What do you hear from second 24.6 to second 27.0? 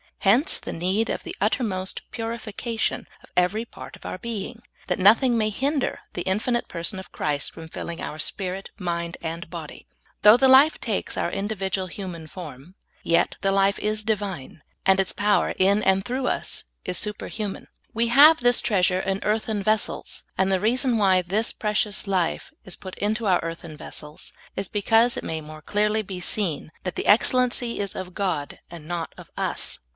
because it may more clearly be seen "that